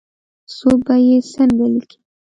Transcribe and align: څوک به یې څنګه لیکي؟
څوک 0.57 0.79
به 0.87 0.95
یې 1.07 1.17
څنګه 1.33 1.65
لیکي؟ 1.73 1.97